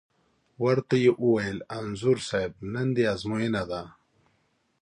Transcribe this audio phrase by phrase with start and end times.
[0.63, 3.81] ور ته یې وویل: انځور صاحب نن دې ازموینه ده.